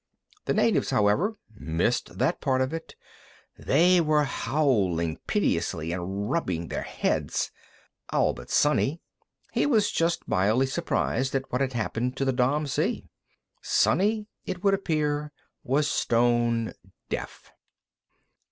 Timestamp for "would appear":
14.63-15.31